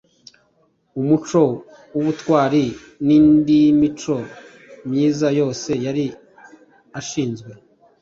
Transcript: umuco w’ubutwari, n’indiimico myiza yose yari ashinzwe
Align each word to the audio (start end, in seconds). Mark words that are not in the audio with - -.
umuco 0.99 1.41
w’ubutwari, 1.93 2.65
n’indiimico 3.05 4.15
myiza 4.89 5.27
yose 5.39 5.69
yari 5.85 6.05
ashinzwe 6.99 7.51